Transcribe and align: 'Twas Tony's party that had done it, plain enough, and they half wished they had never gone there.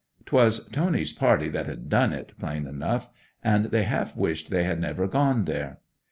'Twas 0.25 0.67
Tony's 0.69 1.13
party 1.13 1.47
that 1.47 1.67
had 1.67 1.87
done 1.87 2.11
it, 2.11 2.33
plain 2.39 2.65
enough, 2.65 3.11
and 3.43 3.65
they 3.65 3.83
half 3.83 4.17
wished 4.17 4.49
they 4.49 4.63
had 4.63 4.81
never 4.81 5.05
gone 5.05 5.45
there. 5.45 5.77